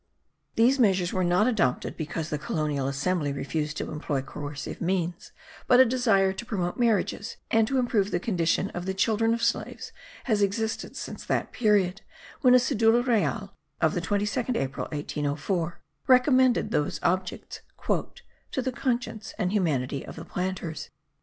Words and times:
These 0.55 0.79
measures 0.79 1.13
were 1.13 1.23
not 1.23 1.45
adopted 1.45 1.95
because 1.95 2.31
the 2.31 2.39
colonial 2.39 2.87
assembly 2.87 3.31
refused 3.31 3.77
to 3.77 3.91
employ 3.91 4.23
coercive 4.23 4.81
means; 4.81 5.31
but 5.67 5.79
a 5.79 5.85
desire 5.85 6.33
to 6.33 6.43
promote 6.43 6.75
marriages 6.79 7.37
and 7.51 7.67
to 7.67 7.77
improve 7.77 8.09
the 8.09 8.19
condition 8.19 8.71
of 8.71 8.87
the 8.87 8.95
children 8.95 9.31
of 9.31 9.43
slaves 9.43 9.91
has 10.23 10.41
existed 10.41 10.97
since 10.97 11.23
that 11.25 11.51
period, 11.51 12.01
when 12.41 12.55
a 12.55 12.59
cedula 12.59 13.05
real 13.05 13.53
(of 13.79 13.93
the 13.93 14.01
22nd 14.01 14.57
April, 14.57 14.85
1804) 14.87 15.79
recommended 16.07 16.71
those 16.71 16.99
objects 17.03 17.61
"to 17.87 18.61
the 18.63 18.71
conscience 18.71 19.35
and 19.37 19.51
humanity 19.51 20.03
of 20.03 20.15
the 20.15 20.25
planters." 20.25 20.89